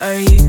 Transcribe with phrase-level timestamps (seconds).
[0.00, 0.39] Are you?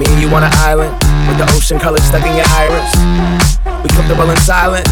[0.00, 0.96] Me and you on an island
[1.28, 2.88] with the ocean color stuck in your iris.
[3.84, 4.88] We comfortable in silence,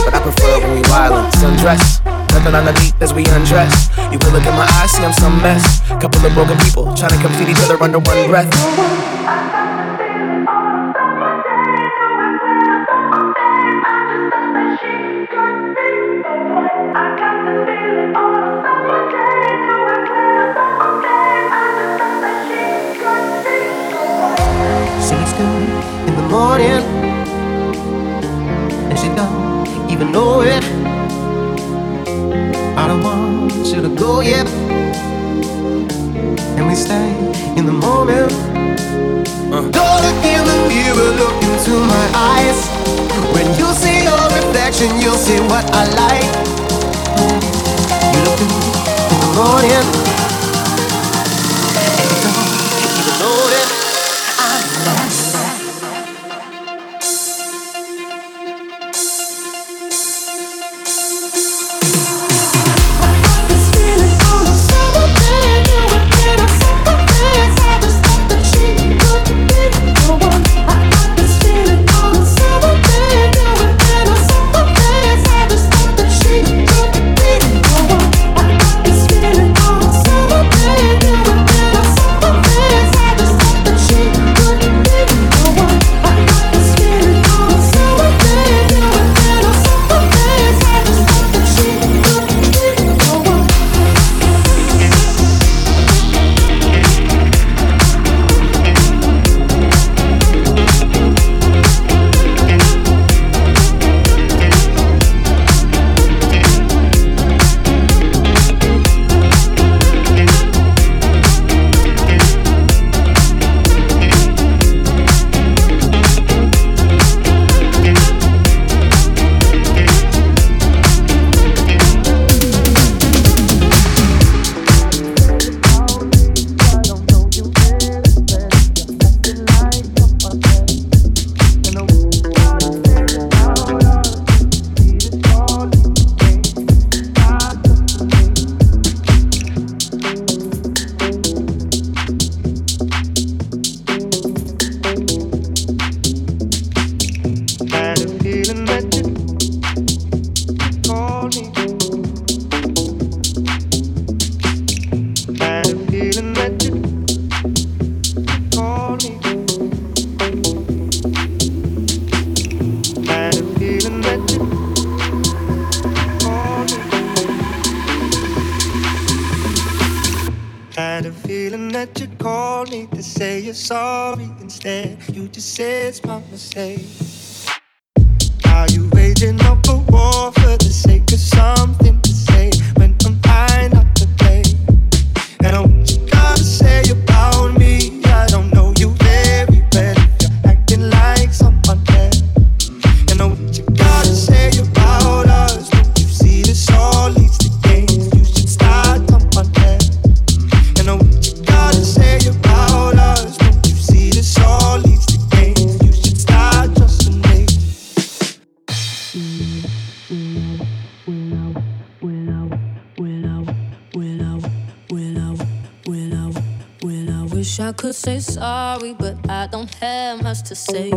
[0.00, 1.28] but I prefer when we violent.
[1.34, 3.90] Sundress, nothing underneath as we undress.
[4.10, 5.82] You will look in my eyes, see I'm some mess.
[6.00, 9.15] Couple of broken people trying to complete each other under one breath.
[26.56, 26.84] morning.
[28.88, 30.64] And she don't even know it.
[32.78, 34.46] I don't want you to go yet.
[36.56, 37.08] And we stay
[37.58, 38.32] in the moment.
[39.52, 39.68] Uh.
[39.70, 42.58] Don't look in the mirror, look into my eyes.
[43.34, 46.30] When you see your reflection, you'll see what I like.
[48.14, 48.40] You look
[49.12, 50.15] in the morning.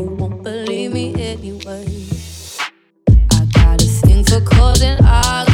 [0.09, 1.85] won't believe me anyway.
[3.31, 5.48] I got a thing for causing all.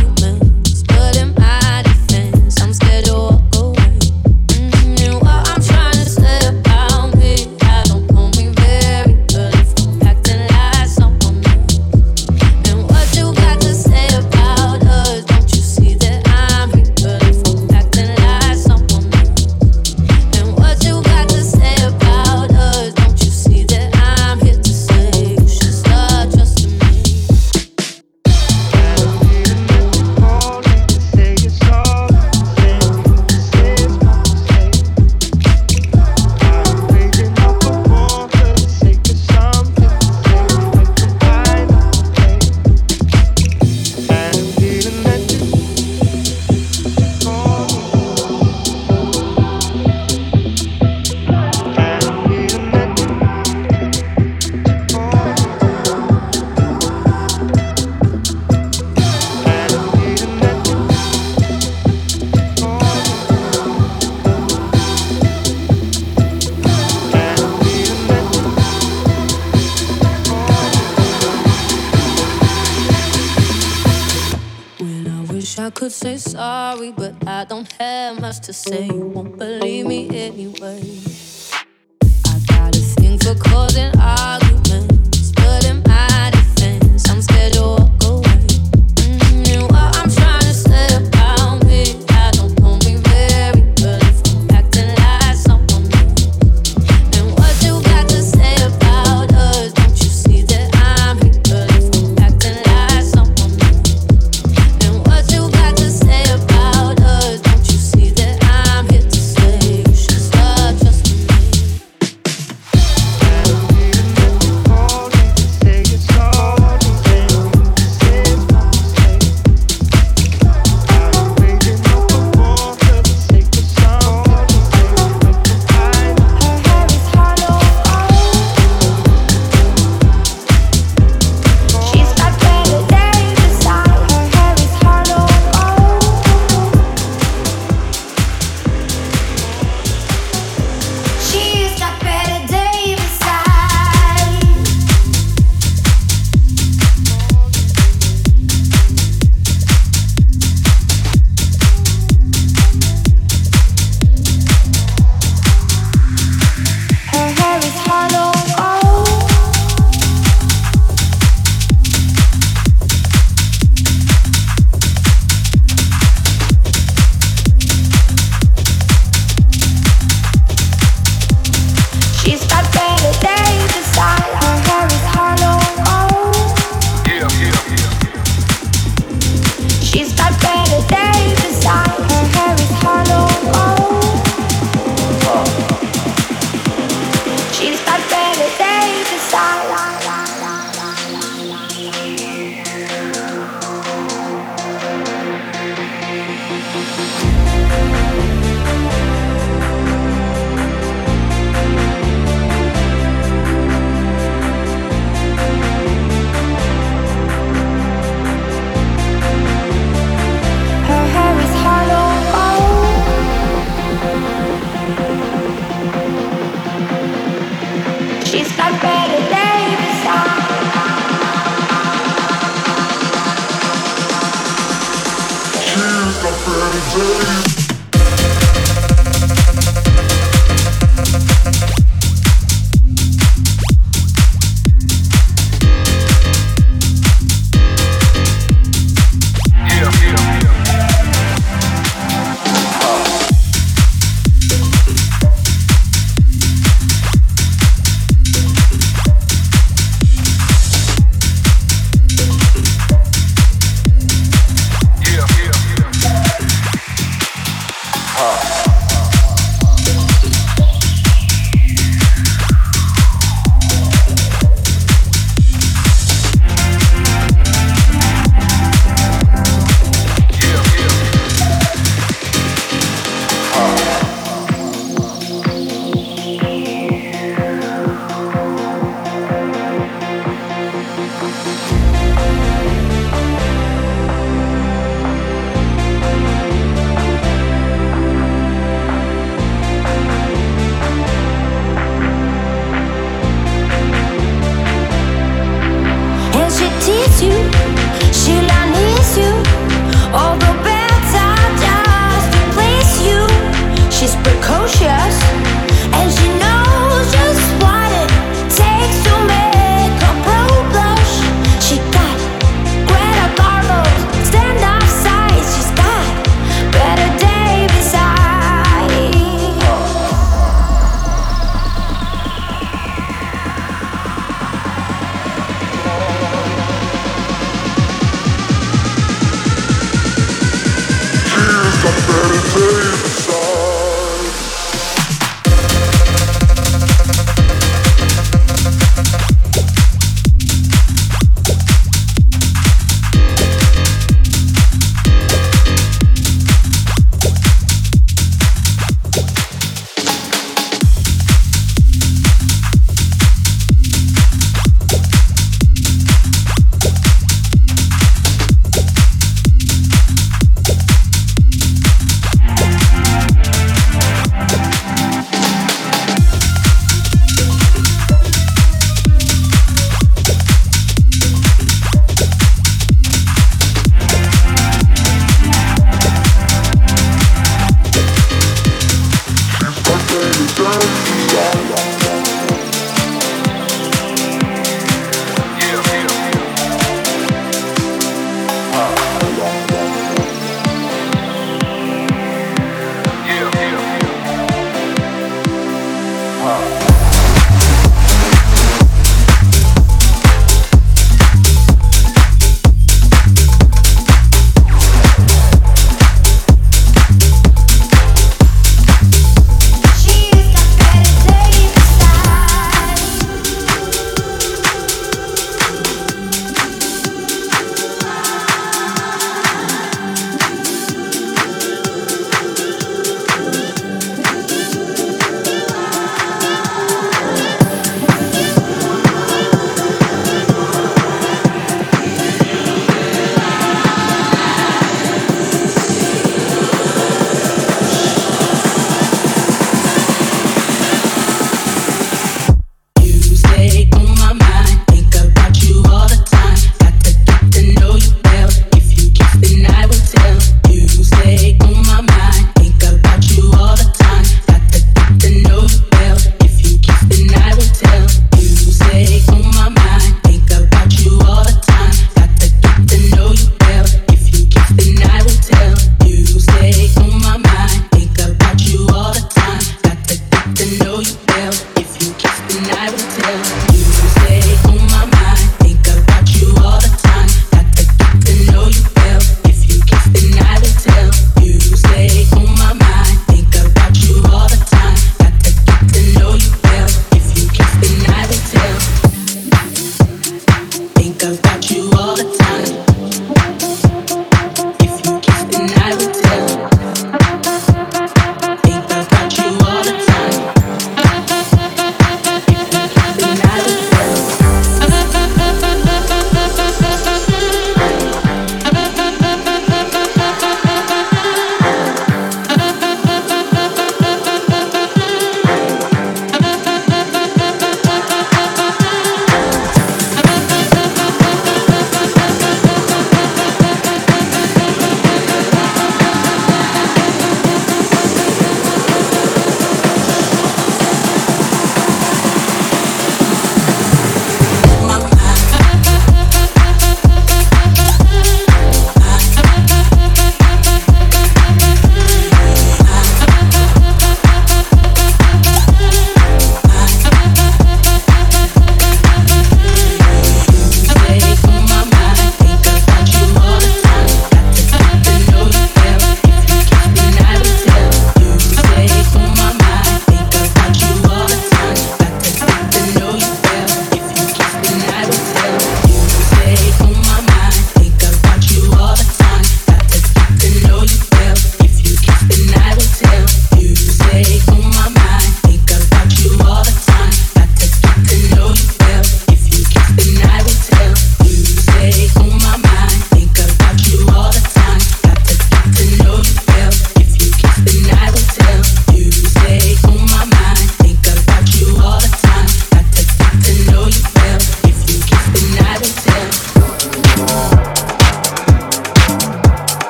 [226.76, 227.65] Saturday.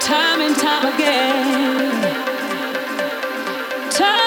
[0.00, 1.90] time and time again.
[3.90, 4.25] Time